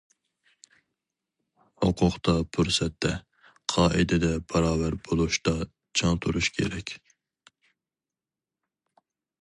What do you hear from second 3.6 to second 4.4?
قائىدىدە